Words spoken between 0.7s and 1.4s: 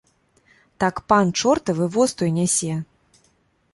Так пан